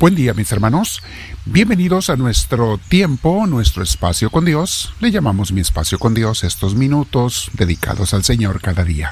Buen 0.00 0.14
día 0.14 0.32
mis 0.32 0.52
hermanos, 0.52 1.02
bienvenidos 1.44 2.08
a 2.08 2.14
nuestro 2.14 2.78
tiempo, 2.78 3.48
nuestro 3.48 3.82
espacio 3.82 4.30
con 4.30 4.44
Dios. 4.44 4.94
Le 5.00 5.10
llamamos 5.10 5.50
mi 5.50 5.60
espacio 5.60 5.98
con 5.98 6.14
Dios 6.14 6.44
estos 6.44 6.76
minutos 6.76 7.50
dedicados 7.54 8.14
al 8.14 8.22
Señor 8.22 8.60
cada 8.60 8.84
día. 8.84 9.10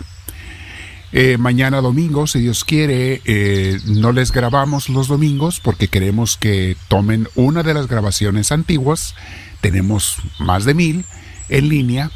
Eh, 1.10 1.38
mañana 1.38 1.80
domingo, 1.80 2.28
si 2.28 2.38
Dios 2.38 2.62
quiere, 2.62 3.20
eh, 3.24 3.80
no 3.86 4.12
les 4.12 4.30
grabamos 4.30 4.88
los 4.88 5.08
domingos 5.08 5.58
porque 5.58 5.88
queremos 5.88 6.36
que 6.36 6.76
tomen 6.86 7.26
una 7.34 7.64
de 7.64 7.74
las 7.74 7.88
grabaciones 7.88 8.52
antiguas. 8.52 9.16
Tenemos 9.60 10.18
más 10.38 10.64
de 10.66 10.74
mil 10.74 11.04
en 11.48 11.68
línea. 11.68 12.12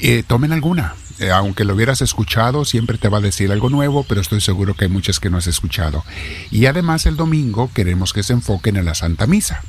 Eh, 0.00 0.22
tomen 0.24 0.52
alguna. 0.52 0.94
Aunque 1.32 1.64
lo 1.64 1.74
hubieras 1.74 2.02
escuchado, 2.02 2.64
siempre 2.64 2.98
te 2.98 3.08
va 3.08 3.18
a 3.18 3.22
decir 3.22 3.50
algo 3.52 3.70
nuevo, 3.70 4.04
pero 4.04 4.20
estoy 4.20 4.40
seguro 4.40 4.74
que 4.74 4.84
hay 4.84 4.90
muchas 4.90 5.20
que 5.20 5.30
no 5.30 5.38
has 5.38 5.46
escuchado. 5.46 6.04
Y 6.50 6.66
además 6.66 7.06
el 7.06 7.16
domingo 7.16 7.70
queremos 7.74 8.12
que 8.12 8.22
se 8.22 8.32
enfoquen 8.32 8.76
en 8.76 8.84
la 8.84 8.94
Santa 8.94 9.26
Misa. 9.26 9.62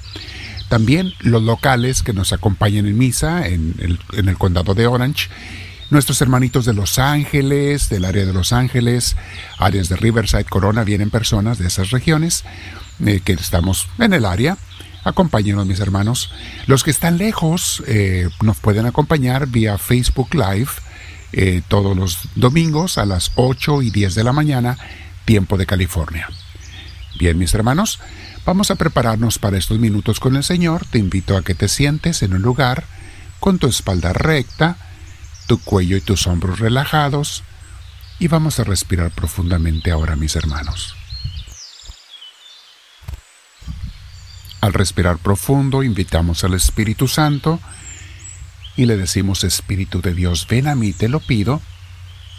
También 0.70 1.14
los 1.20 1.44
locales 1.44 2.04
que 2.04 2.14
nos 2.14 2.34
acompañen 2.34 2.88
en 2.88 2.98
misa 2.98 3.48
en 3.48 3.76
el, 3.80 4.00
en 4.14 4.28
el 4.28 4.38
condado 4.38 4.74
de 4.74 4.86
Orange 4.86 5.30
Nuestros 5.90 6.22
hermanitos 6.22 6.66
de 6.66 6.74
Los 6.74 7.00
Ángeles, 7.00 7.88
del 7.88 8.04
área 8.04 8.26
de 8.26 8.34
Los 8.34 8.52
Ángeles, 8.52 9.16
áreas 9.58 9.88
de 9.88 9.96
Riverside, 9.96 10.44
Corona, 10.44 10.84
vienen 10.84 11.10
personas 11.10 11.60
de 11.60 11.68
esas 11.68 11.92
regiones 11.92 12.44
eh, 13.06 13.22
que 13.24 13.34
estamos 13.34 13.88
en 13.98 14.12
el 14.12 14.26
área. 14.26 14.58
Acompáñenos, 15.06 15.66
mis 15.66 15.80
hermanos. 15.80 16.30
Los 16.66 16.84
que 16.84 16.92
están 16.92 17.18
lejos 17.18 17.84
eh, 17.88 18.28
nos 18.42 18.58
pueden 18.58 18.86
acompañar 18.86 19.48
vía 19.48 19.78
Facebook 19.78 20.34
Live 20.34 20.72
eh, 21.34 21.62
todos 21.68 21.96
los 21.96 22.20
domingos 22.36 22.98
a 22.98 23.06
las 23.06 23.32
8 23.36 23.82
y 23.82 23.92
10 23.92 24.16
de 24.16 24.24
la 24.24 24.34
mañana, 24.34 24.78
tiempo 25.26 25.58
de 25.58 25.66
California. 25.66 26.30
Bien, 27.20 27.38
mis 27.38 27.54
hermanos, 27.54 28.00
vamos 28.46 28.72
a 28.72 28.76
prepararnos 28.76 29.40
para 29.40 29.58
estos 29.58 29.80
minutos 29.80 30.20
con 30.20 30.36
el 30.36 30.44
Señor. 30.44 30.86
Te 30.86 31.00
invito 31.00 31.36
a 31.36 31.44
que 31.44 31.56
te 31.56 31.68
sientes 31.68 32.24
en 32.24 32.34
un 32.34 32.42
lugar 32.42 32.86
con 33.40 33.60
tu 33.60 33.68
espalda 33.68 34.14
recta, 34.14 34.78
tu 35.48 35.60
cuello 35.60 35.98
y 35.98 36.02
tus 36.02 36.28
hombros 36.28 36.60
relajados 36.60 37.44
y 38.20 38.28
vamos 38.28 38.60
a 38.60 38.64
respirar 38.64 39.12
profundamente 39.12 39.92
ahora, 39.92 40.16
mis 40.16 40.36
hermanos. 40.36 40.96
Al 44.62 44.74
respirar 44.74 45.18
profundo, 45.18 45.84
invitamos 45.84 46.44
al 46.44 46.56
Espíritu 46.56 47.08
Santo 47.08 47.60
y 48.78 48.86
le 48.86 48.96
decimos, 48.96 49.44
Espíritu 49.44 50.02
de 50.02 50.14
Dios, 50.14 50.48
ven 50.48 50.68
a 50.68 50.76
mí, 50.76 50.94
te 50.94 51.10
lo 51.10 51.20
pido, 51.20 51.62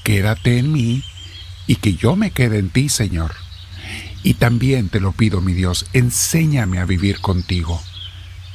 quédate 0.05 0.59
en 0.59 0.73
mí 0.73 1.05
y 1.67 1.77
que 1.77 1.95
yo 1.95 2.17
me 2.17 2.31
quede 2.31 2.59
en 2.59 2.71
ti, 2.71 2.89
Señor. 2.89 3.35
Y 4.23 4.35
también 4.35 4.89
te 4.89 5.01
lo 5.01 5.13
pido, 5.13 5.41
mi 5.41 5.53
Dios, 5.53 5.87
enséñame 5.93 6.79
a 6.79 6.85
vivir 6.85 7.21
contigo. 7.21 7.83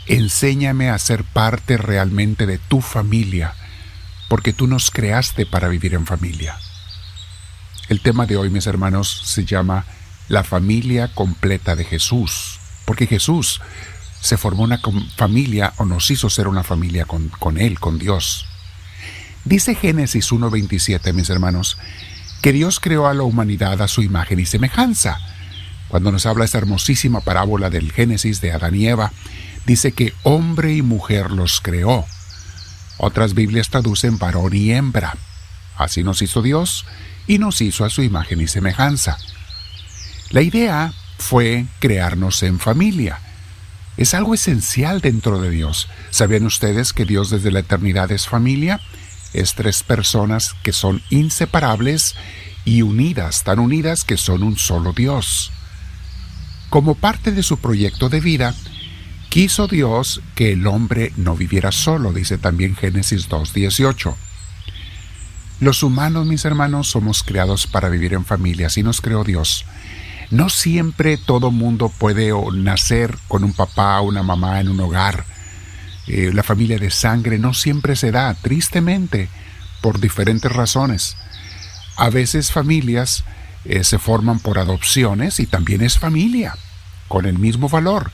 Enséñame 0.08 0.90
a 0.90 0.98
ser 0.98 1.23
parte 1.23 1.78
realmente 1.78 2.45
de 2.45 2.58
tu 2.58 2.81
familia 2.81 3.53
porque 4.28 4.53
tú 4.53 4.66
nos 4.66 4.90
creaste 4.90 5.45
para 5.45 5.68
vivir 5.68 5.94
en 5.94 6.06
familia. 6.08 6.58
El 7.90 8.02
tema 8.02 8.25
de 8.25 8.38
hoy, 8.38 8.50
mis 8.50 8.66
hermanos, 8.66 9.22
se 9.25 9.45
llama 9.45 9.86
la 10.28 10.44
familia 10.44 11.14
completa 11.14 11.75
de 11.75 11.84
Jesús, 11.84 12.59
porque 12.86 13.06
Jesús 13.08 13.62
se 14.23 14.38
formó 14.38 14.63
una 14.63 14.79
familia 15.17 15.73
o 15.75 15.85
nos 15.85 16.09
hizo 16.09 16.29
ser 16.29 16.47
una 16.47 16.63
familia 16.63 17.03
con, 17.03 17.27
con 17.27 17.57
Él, 17.57 17.77
con 17.77 17.99
Dios. 17.99 18.45
Dice 19.43 19.75
Génesis 19.75 20.31
1.27, 20.31 21.11
mis 21.11 21.29
hermanos, 21.29 21.77
que 22.41 22.53
Dios 22.53 22.79
creó 22.79 23.07
a 23.07 23.13
la 23.13 23.23
humanidad 23.23 23.81
a 23.81 23.89
su 23.89 24.01
imagen 24.01 24.39
y 24.39 24.45
semejanza. 24.45 25.19
Cuando 25.89 26.09
nos 26.09 26.25
habla 26.25 26.45
esta 26.45 26.57
hermosísima 26.57 27.19
parábola 27.19 27.69
del 27.69 27.91
Génesis 27.91 28.39
de 28.39 28.53
Adán 28.53 28.75
y 28.75 28.88
Eva, 28.88 29.11
dice 29.66 29.91
que 29.91 30.13
hombre 30.23 30.73
y 30.73 30.81
mujer 30.81 31.29
los 31.29 31.59
creó. 31.59 32.05
Otras 33.00 33.33
Biblias 33.33 33.69
traducen 33.69 34.19
varón 34.19 34.56
y 34.56 34.72
hembra. 34.72 35.17
Así 35.75 36.01
nos 36.01 36.22
hizo 36.22 36.41
Dios 36.41 36.85
y 37.28 37.39
nos 37.39 37.59
hizo 37.59 37.83
a 37.83 37.89
su 37.89 38.01
imagen 38.01 38.39
y 38.39 38.47
semejanza. 38.47 39.17
La 40.29 40.41
idea 40.41 40.94
fue 41.17 41.66
crearnos 41.79 42.41
en 42.44 42.62
familia. 42.62 43.19
Es 43.98 44.14
algo 44.14 44.34
esencial 44.34 45.02
dentro 45.02 45.40
de 45.40 45.50
Dios. 45.50 45.88
¿Sabían 46.09 46.46
ustedes 46.46 46.94
que 46.94 47.06
Dios 47.06 47.30
desde 47.30 47.52
la 47.52 47.59
eternidad 47.59 48.12
es 48.12 48.28
familia? 48.28 48.81
Es 49.34 49.56
tres 49.56 49.84
personas 49.84 50.56
que 50.64 50.74
son 50.74 51.02
inseparables 51.09 52.16
y 52.66 52.81
unidas, 52.81 53.44
tan 53.44 53.59
unidas 53.59 54.04
que 54.04 54.18
son 54.18 54.44
un 54.44 54.58
solo 54.58 54.94
Dios. 54.94 55.52
Como 56.70 56.96
parte 56.96 57.31
de 57.31 57.44
su 57.44 57.58
proyecto 57.58 58.09
de 58.09 58.20
vida, 58.20 58.56
Quiso 59.34 59.68
Dios 59.68 60.22
que 60.36 60.52
el 60.52 60.68
hombre 60.68 61.12
no 61.18 61.36
viviera 61.36 61.72
solo, 61.72 62.14
dice 62.14 62.38
también 62.38 62.75
Génesis 62.75 63.30
2.18. 63.30 64.14
Los 65.60 65.81
humanos, 65.81 66.28
mis 66.28 66.46
hermanos, 66.46 66.92
somos 66.92 67.24
creados 67.24 67.66
para 67.66 67.90
vivir 67.90 68.14
en 68.14 68.25
familia, 68.25 68.68
así 68.68 68.84
nos 68.84 69.02
creó 69.02 69.24
Dios. 69.24 69.66
No 70.33 70.49
siempre 70.49 71.17
todo 71.17 71.51
mundo 71.51 71.89
puede 71.89 72.31
nacer 72.53 73.19
con 73.27 73.44
un 73.44 73.53
papá 73.53 74.01
o 74.01 74.07
una 74.07 74.23
mamá 74.23 74.59
en 74.61 74.67
un 74.67 74.79
hogar. 74.79 75.25
Eh, 76.07 76.31
la 76.33 76.41
familia 76.41 76.79
de 76.79 76.89
sangre 76.89 77.38
no 77.38 77.53
siempre 77.53 77.95
se 77.95 78.11
da, 78.11 78.33
tristemente, 78.33 79.29
por 79.79 79.99
diferentes 79.99 80.51
razones. 80.51 81.17
A 81.97 82.09
veces 82.09 82.51
familias 82.51 83.25
eh, 83.66 83.83
se 83.83 83.99
forman 83.99 84.39
por 84.39 84.57
adopciones 84.57 85.39
y 85.39 85.45
también 85.45 85.83
es 85.83 85.99
familia, 85.99 86.57
con 87.07 87.27
el 87.27 87.38
mismo 87.38 87.69
valor 87.69 88.11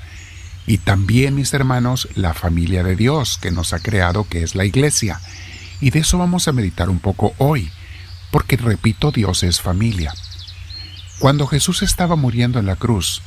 y 0.67 0.79
también, 0.79 1.35
mis 1.35 1.53
hermanos, 1.53 2.09
la 2.15 2.33
familia 2.33 2.83
de 2.83 2.97
Dios 2.97 3.37
que 3.41 3.49
nos 3.49 3.71
ha 3.71 3.79
creado, 3.79 4.27
que 4.27 4.43
es 4.43 4.55
la 4.55 4.65
iglesia. 4.65 5.21
Y 5.79 5.91
de 5.91 5.99
eso 5.99 6.17
vamos 6.17 6.49
a 6.49 6.51
meditar 6.51 6.89
un 6.89 6.99
poco 6.99 7.33
hoy, 7.37 7.71
porque 8.29 8.57
repito, 8.57 9.11
Dios 9.11 9.43
es 9.43 9.61
familia. 9.61 10.13
Cuando 11.19 11.47
Jesús 11.47 11.81
estaba 11.81 12.15
muriendo 12.15 12.59
en 12.59 12.65
la 12.65 12.77
cruz, 12.77 13.21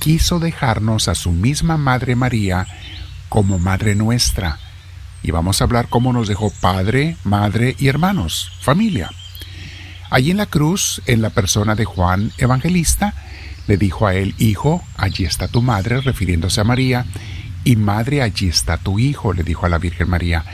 quiso 0.00 0.40
dejarnos 0.40 1.06
a 1.06 1.14
su 1.14 1.30
misma 1.30 1.76
Madre 1.76 2.16
María 2.16 2.66
como 3.28 3.60
Madre 3.60 3.94
nuestra. 3.94 4.58
Y 5.22 5.30
vamos 5.30 5.60
a 5.60 5.64
hablar 5.64 5.86
cómo 5.88 6.12
nos 6.12 6.26
dejó 6.26 6.50
Padre, 6.60 7.16
Madre 7.22 7.76
y 7.78 7.86
hermanos, 7.86 8.50
familia. 8.60 9.08
Allí 10.10 10.32
en 10.32 10.38
la 10.38 10.46
cruz, 10.46 11.00
en 11.06 11.22
la 11.22 11.30
persona 11.30 11.76
de 11.76 11.84
Juan 11.84 12.32
Evangelista, 12.38 13.14
le 13.68 13.76
dijo 13.76 14.08
a 14.08 14.14
él, 14.14 14.34
Hijo, 14.38 14.82
allí 14.96 15.24
está 15.24 15.46
tu 15.46 15.62
madre, 15.62 16.00
refiriéndose 16.00 16.60
a 16.60 16.64
María, 16.64 17.06
y 17.62 17.76
Madre, 17.76 18.20
allí 18.20 18.48
está 18.48 18.78
tu 18.78 18.98
Hijo, 18.98 19.32
le 19.32 19.44
dijo 19.44 19.64
a 19.64 19.68
la 19.68 19.78
Virgen 19.78 20.10
María. 20.10 20.44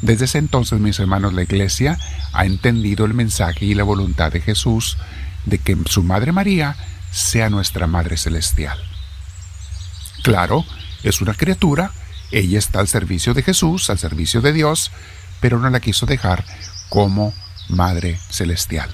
Desde 0.00 0.24
ese 0.24 0.38
entonces, 0.38 0.80
mis 0.80 0.98
hermanos, 0.98 1.34
la 1.34 1.42
Iglesia 1.42 1.98
ha 2.32 2.46
entendido 2.46 3.04
el 3.04 3.12
mensaje 3.12 3.66
y 3.66 3.74
la 3.74 3.84
voluntad 3.84 4.32
de 4.32 4.40
Jesús 4.40 4.96
de 5.46 5.58
que 5.58 5.76
su 5.86 6.02
Madre 6.02 6.32
María 6.32 6.76
sea 7.10 7.50
nuestra 7.50 7.86
Madre 7.86 8.16
Celestial. 8.16 8.78
Claro, 10.22 10.64
es 11.02 11.20
una 11.20 11.34
criatura, 11.34 11.92
ella 12.30 12.58
está 12.58 12.80
al 12.80 12.88
servicio 12.88 13.34
de 13.34 13.42
Jesús, 13.42 13.90
al 13.90 13.98
servicio 13.98 14.40
de 14.40 14.52
Dios, 14.52 14.90
pero 15.40 15.58
no 15.58 15.68
la 15.70 15.80
quiso 15.80 16.06
dejar 16.06 16.44
como 16.88 17.34
Madre 17.68 18.18
Celestial. 18.30 18.90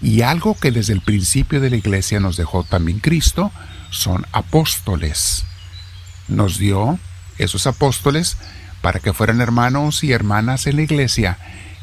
Y 0.00 0.22
algo 0.22 0.56
que 0.58 0.70
desde 0.70 0.92
el 0.92 1.00
principio 1.00 1.60
de 1.60 1.70
la 1.70 1.76
iglesia 1.76 2.20
nos 2.20 2.36
dejó 2.36 2.64
también 2.64 3.00
Cristo 3.00 3.50
son 3.90 4.26
apóstoles. 4.32 5.44
Nos 6.28 6.58
dio 6.58 6.98
esos 7.38 7.66
apóstoles 7.66 8.36
para 8.80 9.00
que 9.00 9.12
fueran 9.12 9.40
hermanos 9.40 10.04
y 10.04 10.12
hermanas 10.12 10.66
en 10.66 10.76
la 10.76 10.82
iglesia. 10.82 11.38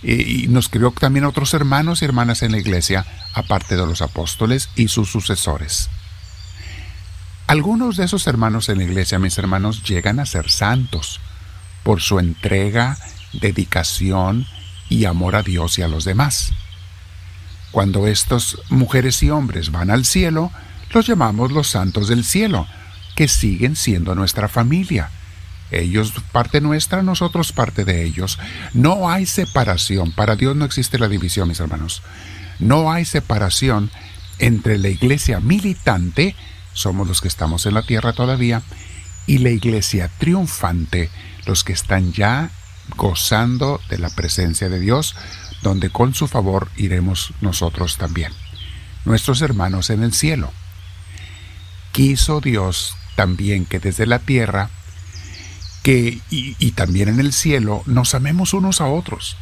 Y 0.07 0.47
nos 0.49 0.69
creó 0.69 0.91
también 0.91 1.25
otros 1.25 1.55
hermanos 1.55 2.01
y 2.01 2.05
hermanas 2.05 2.43
en 2.43 2.51
la 2.51 2.59
iglesia, 2.59 3.05
aparte 3.33 3.75
de 3.75 3.87
los 3.87 4.03
apóstoles 4.03 4.69
y 4.75 4.87
sus 4.87 5.09
sucesores. 5.09 5.89
Algunos 7.47 7.97
de 7.97 8.05
esos 8.05 8.27
hermanos 8.27 8.69
en 8.69 8.77
la 8.77 8.83
iglesia, 8.83 9.17
mis 9.17 9.37
hermanos, 9.39 9.83
llegan 9.83 10.19
a 10.19 10.27
ser 10.27 10.51
santos 10.51 11.19
por 11.83 12.01
su 12.01 12.19
entrega, 12.19 12.97
dedicación 13.33 14.45
y 14.89 15.05
amor 15.05 15.35
a 15.35 15.41
Dios 15.41 15.79
y 15.79 15.81
a 15.81 15.87
los 15.87 16.05
demás. 16.05 16.51
Cuando 17.71 18.07
estas 18.07 18.57
mujeres 18.69 19.21
y 19.23 19.31
hombres 19.31 19.71
van 19.71 19.89
al 19.89 20.05
cielo, 20.05 20.51
los 20.91 21.07
llamamos 21.07 21.51
los 21.51 21.67
santos 21.67 22.07
del 22.07 22.23
cielo, 22.23 22.67
que 23.15 23.27
siguen 23.27 23.75
siendo 23.75 24.13
nuestra 24.13 24.47
familia. 24.47 25.09
Ellos 25.71 26.13
parte 26.31 26.61
nuestra, 26.61 27.01
nosotros 27.01 27.51
parte 27.51 27.85
de 27.85 28.05
ellos. 28.05 28.39
No 28.73 29.09
hay 29.09 29.25
separación. 29.25 30.11
Para 30.11 30.35
Dios 30.35 30.55
no 30.55 30.65
existe 30.65 30.99
la 30.99 31.07
división, 31.07 31.47
mis 31.47 31.59
hermanos. 31.59 32.01
No 32.59 32.91
hay 32.91 33.05
separación 33.05 33.91
entre 34.39 34.77
la 34.77 34.89
iglesia 34.89 35.39
militante, 35.39 36.35
somos 36.73 37.07
los 37.07 37.21
que 37.21 37.27
estamos 37.27 37.65
en 37.65 37.73
la 37.73 37.83
tierra 37.83 38.13
todavía, 38.13 38.61
y 39.27 39.39
la 39.39 39.49
iglesia 39.49 40.09
triunfante, 40.19 41.09
los 41.45 41.63
que 41.63 41.73
están 41.73 42.13
ya 42.13 42.49
gozando 42.95 43.81
de 43.89 43.97
la 43.97 44.09
presencia 44.09 44.69
de 44.69 44.79
Dios, 44.79 45.15
donde 45.61 45.89
con 45.89 46.13
su 46.13 46.27
favor 46.27 46.69
iremos 46.75 47.33
nosotros 47.41 47.97
también, 47.97 48.31
nuestros 49.05 49.41
hermanos 49.41 49.89
en 49.89 50.03
el 50.03 50.13
cielo. 50.13 50.51
quiso 51.91 52.41
Dios 52.41 52.95
también 53.15 53.65
que 53.65 53.79
desde 53.79 54.05
la 54.05 54.19
tierra, 54.19 54.69
que 55.85 56.19
y, 56.31 56.71
también 56.71 57.09
en 57.09 57.19
el 57.19 57.31
cielo, 57.31 57.83
nos 57.85 58.15
amemos 58.15 58.55
unos 58.55 58.81
a 58.81 58.87
otros. 58.87 59.37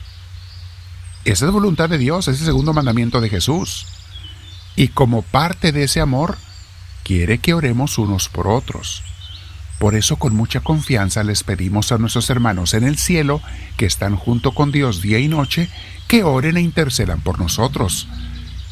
Esa 1.23 1.45
es 1.45 1.51
voluntad 1.53 1.87
de 1.87 1.97
Dios, 1.97 2.27
es 2.27 2.41
el 2.41 2.45
segundo 2.45 2.73
mandamiento 2.73 3.21
de 3.21 3.29
Jesús. 3.29 3.85
Y 4.75 4.89
como 4.89 5.21
parte 5.21 5.71
de 5.71 5.85
ese 5.85 6.01
amor, 6.01 6.37
quiere 7.05 7.37
que 7.37 7.53
oremos 7.53 7.97
unos 7.97 8.27
por 8.27 8.49
otros. 8.49 9.03
Por 9.79 9.95
eso 9.95 10.17
con 10.17 10.35
mucha 10.35 10.59
confianza 10.59 11.23
les 11.23 11.43
pedimos 11.43 11.93
a 11.93 11.97
nuestros 11.97 12.29
hermanos 12.29 12.73
en 12.73 12.83
el 12.83 12.97
cielo, 12.97 13.41
que 13.77 13.85
están 13.85 14.17
junto 14.17 14.51
con 14.51 14.73
Dios 14.73 15.01
día 15.01 15.19
y 15.19 15.29
noche, 15.29 15.69
que 16.09 16.25
oren 16.25 16.57
e 16.57 16.61
intercedan 16.61 17.21
por 17.21 17.39
nosotros. 17.39 18.09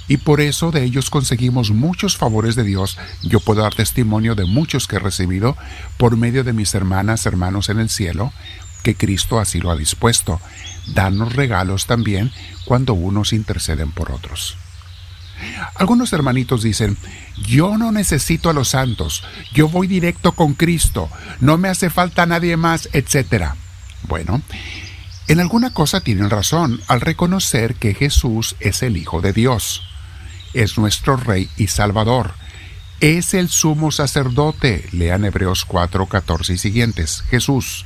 Y 0.07 0.17
por 0.17 0.41
eso 0.41 0.71
de 0.71 0.83
ellos 0.83 1.09
conseguimos 1.09 1.71
muchos 1.71 2.17
favores 2.17 2.55
de 2.55 2.63
Dios. 2.63 2.97
Yo 3.21 3.39
puedo 3.39 3.61
dar 3.61 3.73
testimonio 3.73 4.35
de 4.35 4.45
muchos 4.45 4.87
que 4.87 4.97
he 4.97 4.99
recibido 4.99 5.55
por 5.97 6.17
medio 6.17 6.43
de 6.43 6.53
mis 6.53 6.73
hermanas, 6.75 7.25
hermanos 7.25 7.69
en 7.69 7.79
el 7.79 7.89
cielo, 7.89 8.33
que 8.83 8.95
Cristo 8.95 9.39
así 9.39 9.59
lo 9.59 9.71
ha 9.71 9.75
dispuesto. 9.75 10.41
Danos 10.93 11.33
regalos 11.35 11.85
también 11.85 12.31
cuando 12.65 12.93
unos 12.93 13.33
interceden 13.33 13.91
por 13.91 14.11
otros. 14.11 14.57
Algunos 15.75 16.13
hermanitos 16.13 16.61
dicen, 16.61 16.97
yo 17.47 17.77
no 17.77 17.91
necesito 17.91 18.49
a 18.49 18.53
los 18.53 18.69
santos, 18.69 19.23
yo 19.53 19.67
voy 19.67 19.87
directo 19.87 20.33
con 20.33 20.53
Cristo, 20.53 21.09
no 21.39 21.57
me 21.57 21.69
hace 21.69 21.89
falta 21.89 22.25
nadie 22.25 22.57
más, 22.57 22.89
etc. 22.93 23.53
Bueno, 24.03 24.41
en 25.31 25.39
alguna 25.39 25.73
cosa 25.73 26.01
tienen 26.01 26.29
razón 26.29 26.81
al 26.89 26.99
reconocer 26.99 27.75
que 27.75 27.93
Jesús 27.93 28.57
es 28.59 28.83
el 28.83 28.97
Hijo 28.97 29.21
de 29.21 29.31
Dios, 29.31 29.81
es 30.53 30.77
nuestro 30.77 31.15
Rey 31.15 31.49
y 31.55 31.67
Salvador, 31.67 32.33
es 32.99 33.33
el 33.33 33.47
sumo 33.47 33.93
sacerdote, 33.93 34.89
lean 34.91 35.23
Hebreos 35.23 35.63
4, 35.63 36.05
14 36.07 36.51
y 36.51 36.57
siguientes, 36.57 37.23
Jesús 37.29 37.85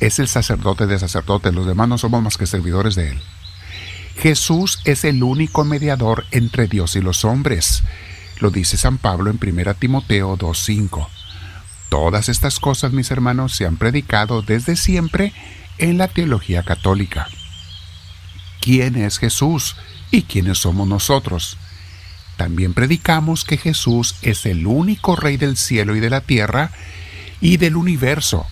es 0.00 0.18
el 0.18 0.26
sacerdote 0.26 0.86
de 0.86 0.98
sacerdotes, 0.98 1.52
los 1.52 1.66
demás 1.66 1.86
no 1.86 1.98
somos 1.98 2.22
más 2.22 2.38
que 2.38 2.46
servidores 2.46 2.94
de 2.94 3.10
Él. 3.10 3.20
Jesús 4.16 4.80
es 4.86 5.04
el 5.04 5.22
único 5.22 5.64
mediador 5.64 6.24
entre 6.30 6.66
Dios 6.66 6.96
y 6.96 7.02
los 7.02 7.26
hombres. 7.26 7.82
Lo 8.40 8.50
dice 8.50 8.78
San 8.78 8.96
Pablo 8.96 9.30
en 9.30 9.38
1 9.38 9.74
Timoteo 9.74 10.38
2.5. 10.38 11.08
Todas 11.90 12.30
estas 12.30 12.58
cosas, 12.58 12.92
mis 12.92 13.10
hermanos, 13.10 13.54
se 13.54 13.66
han 13.66 13.76
predicado 13.76 14.40
desde 14.40 14.76
siempre 14.76 15.34
en 15.78 15.98
la 15.98 16.08
teología 16.08 16.62
católica. 16.62 17.28
¿Quién 18.60 18.96
es 18.96 19.18
Jesús 19.18 19.76
y 20.10 20.22
quiénes 20.22 20.58
somos 20.58 20.88
nosotros? 20.88 21.58
También 22.36 22.74
predicamos 22.74 23.44
que 23.44 23.56
Jesús 23.56 24.16
es 24.22 24.46
el 24.46 24.66
único 24.66 25.16
Rey 25.16 25.36
del 25.36 25.56
cielo 25.56 25.94
y 25.94 26.00
de 26.00 26.10
la 26.10 26.20
tierra 26.20 26.70
y 27.40 27.58
del 27.58 27.76
universo, 27.76 28.46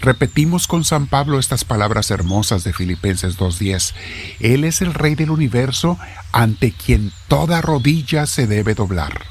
Repetimos 0.00 0.66
con 0.66 0.84
San 0.84 1.06
Pablo 1.06 1.38
estas 1.38 1.64
palabras 1.64 2.10
hermosas 2.10 2.64
de 2.64 2.72
Filipenses 2.72 3.36
2.10. 3.36 3.92
Él 4.40 4.64
es 4.64 4.80
el 4.80 4.94
Rey 4.94 5.14
del 5.14 5.30
universo 5.30 5.98
ante 6.32 6.72
quien 6.72 7.12
toda 7.28 7.60
rodilla 7.60 8.26
se 8.26 8.46
debe 8.46 8.74
doblar. 8.74 9.26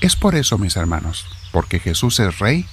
Es 0.00 0.14
por 0.14 0.36
eso, 0.36 0.56
mis 0.56 0.76
hermanos, 0.76 1.26
porque 1.50 1.80
Jesús 1.80 2.20
es 2.20 2.38
Rey, 2.38 2.66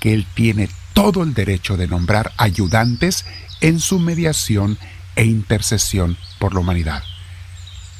que 0.00 0.12
Él 0.12 0.26
tiene 0.34 0.68
todo 0.94 1.22
el 1.22 1.34
derecho 1.34 1.76
de 1.76 1.86
nombrar 1.86 2.32
ayudantes 2.38 3.26
en 3.60 3.80
su 3.80 3.98
mediación 3.98 4.78
e 5.16 5.24
intercesión 5.24 6.16
por 6.38 6.54
la 6.54 6.60
humanidad. 6.60 7.02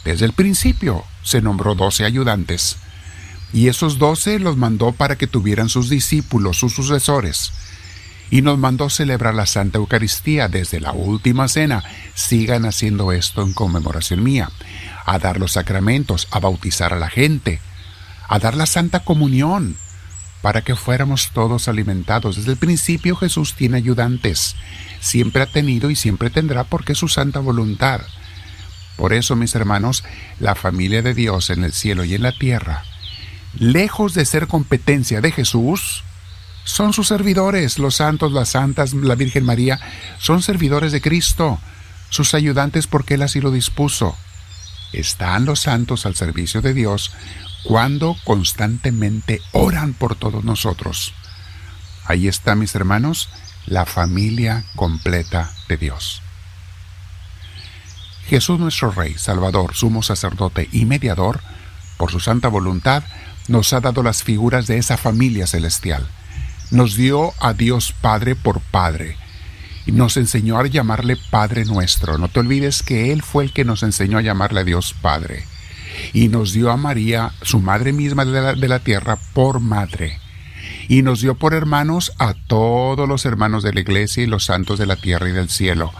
Desde 0.04 0.24
el 0.26 0.32
principio 0.32 1.04
se 1.22 1.42
nombró 1.42 1.74
doce 1.74 2.04
ayudantes, 2.04 2.76
y 3.52 3.68
esos 3.68 3.98
doce 3.98 4.38
los 4.38 4.56
mandó 4.56 4.92
para 4.92 5.16
que 5.16 5.26
tuvieran 5.26 5.68
sus 5.68 5.88
discípulos, 5.88 6.58
sus 6.58 6.74
sucesores. 6.74 7.52
Y 8.30 8.42
nos 8.42 8.58
mandó 8.58 8.90
celebrar 8.90 9.34
la 9.34 9.46
Santa 9.46 9.78
Eucaristía 9.78 10.48
desde 10.48 10.80
la 10.80 10.90
última 10.90 11.46
cena. 11.46 11.84
Sigan 12.14 12.64
haciendo 12.64 13.12
esto 13.12 13.42
en 13.42 13.52
conmemoración 13.52 14.24
mía. 14.24 14.50
A 15.06 15.20
dar 15.20 15.38
los 15.38 15.52
sacramentos, 15.52 16.26
a 16.32 16.40
bautizar 16.40 16.92
a 16.92 16.98
la 16.98 17.08
gente, 17.08 17.60
a 18.28 18.40
dar 18.40 18.56
la 18.56 18.66
Santa 18.66 19.00
Comunión, 19.00 19.76
para 20.44 20.60
que 20.60 20.76
fuéramos 20.76 21.30
todos 21.32 21.68
alimentados. 21.68 22.36
Desde 22.36 22.52
el 22.52 22.58
principio 22.58 23.16
Jesús 23.16 23.54
tiene 23.54 23.78
ayudantes. 23.78 24.56
Siempre 25.00 25.40
ha 25.40 25.46
tenido 25.46 25.88
y 25.88 25.96
siempre 25.96 26.28
tendrá 26.28 26.64
porque 26.64 26.92
es 26.92 26.98
su 26.98 27.08
santa 27.08 27.40
voluntad. 27.40 28.02
Por 28.98 29.14
eso, 29.14 29.36
mis 29.36 29.54
hermanos, 29.54 30.04
la 30.38 30.54
familia 30.54 31.00
de 31.00 31.14
Dios 31.14 31.48
en 31.48 31.64
el 31.64 31.72
cielo 31.72 32.04
y 32.04 32.14
en 32.14 32.22
la 32.22 32.32
tierra 32.32 32.84
lejos 33.58 34.14
de 34.14 34.24
ser 34.24 34.46
competencia 34.46 35.20
de 35.20 35.32
Jesús, 35.32 36.04
son 36.64 36.92
sus 36.92 37.08
servidores, 37.08 37.78
los 37.78 37.96
santos, 37.96 38.32
las 38.32 38.50
santas, 38.50 38.94
la 38.94 39.14
Virgen 39.14 39.44
María, 39.44 39.80
son 40.18 40.42
servidores 40.42 40.92
de 40.92 41.00
Cristo, 41.00 41.58
sus 42.10 42.34
ayudantes 42.34 42.86
porque 42.86 43.14
Él 43.14 43.22
así 43.22 43.40
lo 43.40 43.50
dispuso. 43.50 44.16
Están 44.92 45.44
los 45.44 45.60
santos 45.60 46.06
al 46.06 46.14
servicio 46.14 46.62
de 46.62 46.74
Dios 46.74 47.12
cuando 47.64 48.16
constantemente 48.24 49.40
oran 49.52 49.94
por 49.94 50.14
todos 50.14 50.44
nosotros. 50.44 51.14
Ahí 52.04 52.28
está, 52.28 52.54
mis 52.54 52.74
hermanos, 52.74 53.30
la 53.66 53.86
familia 53.86 54.64
completa 54.76 55.50
de 55.68 55.78
Dios. 55.78 56.22
Jesús 58.26 58.58
nuestro 58.58 58.90
Rey, 58.90 59.14
Salvador, 59.18 59.74
sumo 59.74 60.02
sacerdote 60.02 60.68
y 60.72 60.84
mediador, 60.84 61.40
por 61.96 62.10
su 62.10 62.20
santa 62.20 62.48
voluntad, 62.48 63.02
nos 63.48 63.72
ha 63.72 63.80
dado 63.80 64.02
las 64.02 64.22
figuras 64.22 64.66
de 64.66 64.78
esa 64.78 64.96
familia 64.96 65.46
celestial. 65.46 66.06
Nos 66.70 66.96
dio 66.96 67.32
a 67.40 67.52
Dios 67.52 67.94
Padre 68.00 68.34
por 68.34 68.60
Padre 68.60 69.16
y 69.86 69.92
nos 69.92 70.16
enseñó 70.16 70.58
a 70.58 70.66
llamarle 70.66 71.16
Padre 71.30 71.64
nuestro. 71.64 72.18
No 72.18 72.28
te 72.28 72.40
olvides 72.40 72.82
que 72.82 73.12
Él 73.12 73.22
fue 73.22 73.44
el 73.44 73.52
que 73.52 73.64
nos 73.64 73.82
enseñó 73.82 74.18
a 74.18 74.22
llamarle 74.22 74.60
a 74.60 74.64
Dios 74.64 74.94
Padre. 75.00 75.44
Y 76.12 76.28
nos 76.28 76.52
dio 76.52 76.70
a 76.70 76.76
María, 76.76 77.32
su 77.42 77.60
madre 77.60 77.92
misma 77.92 78.24
de 78.24 78.40
la, 78.40 78.54
de 78.54 78.68
la 78.68 78.78
tierra, 78.78 79.16
por 79.32 79.60
madre. 79.60 80.18
Y 80.88 81.02
nos 81.02 81.20
dio 81.20 81.34
por 81.34 81.54
hermanos 81.54 82.12
a 82.18 82.34
todos 82.34 83.08
los 83.08 83.24
hermanos 83.24 83.62
de 83.62 83.72
la 83.72 83.80
iglesia 83.80 84.22
y 84.22 84.26
los 84.26 84.44
santos 84.44 84.78
de 84.78 84.86
la 84.86 84.96
tierra 84.96 85.28
y 85.28 85.32
del 85.32 85.48
cielo. 85.48 85.92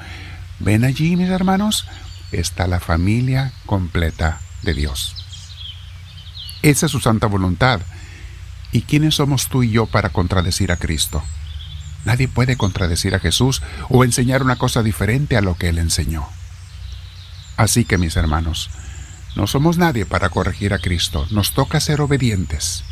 Ven 0.61 0.85
allí, 0.85 1.17
mis 1.17 1.31
hermanos, 1.31 1.87
está 2.32 2.67
la 2.67 2.81
familia 2.81 3.52
completa 3.67 4.41
de 4.62 4.75
Dios. 4.75 5.14
Esa 6.62 6.87
es 6.87 6.93
su 6.93 7.00
santa 7.00 7.26
voluntad. 7.26 7.81
¿Y 8.72 8.82
quiénes 8.82 9.17
somos 9.17 9.48
tú 9.48 9.63
y 9.63 9.70
yo 9.70 9.86
para 9.86 10.08
contradecir 10.08 10.72
a 10.72 10.77
Cristo? 10.77 11.22
Nadie 12.05 12.29
puede 12.29 12.56
contradecir 12.56 13.15
a 13.15 13.20
Jesús 13.20 13.63
o 13.89 14.05
enseñar 14.05 14.43
una 14.43 14.56
cosa 14.56 14.82
diferente 14.82 15.36
a 15.36 15.41
lo 15.41 15.56
que 15.56 15.69
Él 15.69 15.79
enseñó. 15.79 16.27
Así 17.56 17.84
que, 17.84 17.98
mis 17.98 18.17
hermanos, 18.17 18.70
no 19.34 19.46
somos 19.46 19.79
nadie 19.79 20.06
para 20.06 20.29
corregir 20.29 20.72
a 20.74 20.79
Cristo, 20.79 21.26
nos 21.31 21.53
toca 21.53 21.81
ser 21.81 22.00
obedientes. 22.00 22.84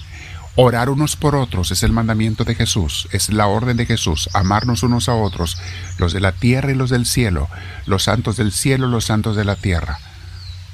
Orar 0.54 0.90
unos 0.90 1.16
por 1.16 1.34
otros 1.34 1.70
es 1.70 1.82
el 1.82 1.92
mandamiento 1.92 2.44
de 2.44 2.54
Jesús, 2.54 3.08
es 3.11 3.32
la 3.32 3.46
orden 3.46 3.78
de 3.78 3.87
Jesús, 3.87 4.28
amarnos 4.34 4.82
unos 4.82 5.08
a 5.08 5.14
otros, 5.14 5.56
los 5.96 6.12
de 6.12 6.20
la 6.20 6.32
tierra 6.32 6.72
y 6.72 6.75
los 6.75 6.90
del 6.90 7.06
cielo, 7.06 7.49
los 7.87 8.02
santos 8.02 8.37
del 8.37 8.52
cielo, 8.52 8.87
los 8.87 9.06
santos 9.06 9.34
de 9.34 9.44
la 9.44 9.56
tierra. 9.56 9.99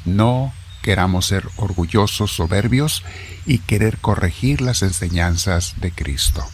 No 0.04 0.52
queramos 0.82 1.26
ser 1.26 1.48
orgullosos, 1.56 2.32
soberbios 2.32 3.04
y 3.46 3.58
querer 3.58 3.98
corregir 3.98 4.62
las 4.62 4.82
enseñanzas 4.82 5.74
de 5.76 5.92
Cristo. 5.92 6.44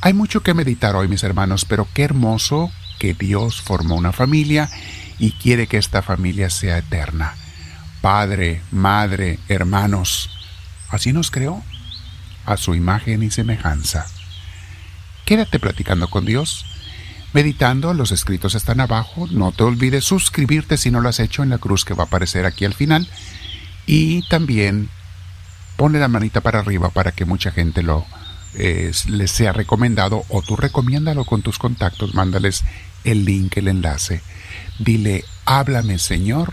Hay 0.00 0.14
mucho 0.14 0.42
que 0.42 0.52
meditar 0.52 0.96
hoy, 0.96 1.06
mis 1.06 1.22
hermanos, 1.22 1.64
pero 1.64 1.86
qué 1.94 2.02
hermoso 2.02 2.72
que 2.98 3.14
Dios 3.14 3.62
formó 3.62 3.94
una 3.94 4.12
familia 4.12 4.68
y 5.18 5.32
quiere 5.32 5.68
que 5.68 5.78
esta 5.78 6.02
familia 6.02 6.50
sea 6.50 6.78
eterna. 6.78 7.34
Padre, 8.04 8.60
madre, 8.70 9.38
hermanos, 9.48 10.28
así 10.90 11.14
nos 11.14 11.30
creó, 11.30 11.62
a 12.44 12.58
su 12.58 12.74
imagen 12.74 13.22
y 13.22 13.30
semejanza. 13.30 14.04
Quédate 15.24 15.58
platicando 15.58 16.10
con 16.10 16.26
Dios 16.26 16.66
meditando. 17.32 17.94
Los 17.94 18.12
escritos 18.12 18.54
están 18.54 18.80
abajo. 18.80 19.26
No 19.30 19.52
te 19.52 19.62
olvides 19.62 20.04
suscribirte 20.04 20.76
si 20.76 20.90
no 20.90 21.00
lo 21.00 21.08
has 21.08 21.18
hecho 21.18 21.42
en 21.42 21.48
la 21.48 21.56
cruz 21.56 21.86
que 21.86 21.94
va 21.94 22.04
a 22.04 22.06
aparecer 22.06 22.44
aquí 22.44 22.66
al 22.66 22.74
final. 22.74 23.08
Y 23.86 24.20
también 24.28 24.90
ponle 25.78 25.98
la 25.98 26.08
manita 26.08 26.42
para 26.42 26.58
arriba 26.58 26.90
para 26.90 27.12
que 27.12 27.24
mucha 27.24 27.52
gente 27.52 27.82
lo 27.82 28.04
les 28.52 29.30
sea 29.30 29.54
recomendado 29.54 30.24
o 30.28 30.42
tú 30.42 30.56
recomiéndalo 30.56 31.24
con 31.24 31.40
tus 31.40 31.58
contactos, 31.58 32.12
mándales 32.12 32.64
el 33.04 33.24
link, 33.24 33.56
el 33.56 33.68
enlace. 33.68 34.20
Dile, 34.78 35.24
háblame 35.46 35.98
Señor, 35.98 36.52